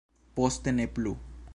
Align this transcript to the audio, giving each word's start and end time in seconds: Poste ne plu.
Poste 0.39 0.73
ne 0.79 0.87
plu. 0.97 1.15